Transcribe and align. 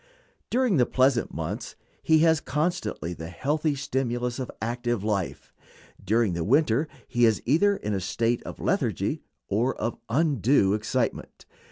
During 0.49 0.77
the 0.77 0.87
pleasant 0.87 1.31
months 1.31 1.75
he 2.01 2.17
has 2.25 2.41
constantly 2.41 3.13
the 3.13 3.29
healthy 3.29 3.75
stimulus 3.75 4.39
of 4.39 4.49
active 4.59 5.03
life; 5.03 5.53
during 6.03 6.33
the 6.33 6.43
winter 6.43 6.87
he 7.07 7.23
is 7.25 7.39
either 7.45 7.77
in 7.77 7.93
a 7.93 7.99
state 7.99 8.41
of 8.41 8.59
lethargy 8.59 9.21
or 9.47 9.75
of 9.75 9.99
undue 10.09 10.73
excitement. 10.73 11.45